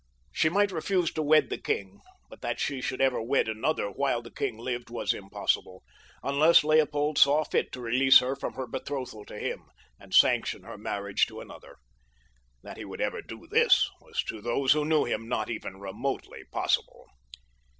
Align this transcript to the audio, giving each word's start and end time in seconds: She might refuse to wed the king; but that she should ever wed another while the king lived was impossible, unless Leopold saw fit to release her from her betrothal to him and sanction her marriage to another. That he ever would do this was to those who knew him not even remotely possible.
She 0.31 0.49
might 0.49 0.71
refuse 0.71 1.11
to 1.13 1.21
wed 1.21 1.51
the 1.51 1.59
king; 1.59 2.01
but 2.27 2.41
that 2.41 2.59
she 2.59 2.81
should 2.81 3.01
ever 3.01 3.21
wed 3.21 3.47
another 3.47 3.91
while 3.91 4.23
the 4.23 4.31
king 4.31 4.57
lived 4.57 4.89
was 4.89 5.13
impossible, 5.13 5.83
unless 6.23 6.63
Leopold 6.63 7.19
saw 7.19 7.43
fit 7.43 7.71
to 7.73 7.81
release 7.81 8.17
her 8.17 8.35
from 8.35 8.53
her 8.55 8.65
betrothal 8.65 9.25
to 9.25 9.37
him 9.37 9.65
and 9.99 10.11
sanction 10.11 10.63
her 10.63 10.75
marriage 10.75 11.27
to 11.27 11.39
another. 11.39 11.77
That 12.63 12.77
he 12.77 12.83
ever 12.99 13.17
would 13.17 13.27
do 13.27 13.45
this 13.51 13.87
was 14.01 14.23
to 14.23 14.41
those 14.41 14.71
who 14.73 14.85
knew 14.85 15.05
him 15.05 15.27
not 15.27 15.51
even 15.51 15.77
remotely 15.79 16.45
possible. 16.51 17.05